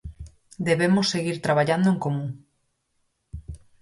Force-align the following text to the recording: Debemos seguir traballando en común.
Debemos 0.67 1.05
seguir 1.13 1.37
traballando 1.45 1.87
en 1.93 1.99
común. 2.05 2.29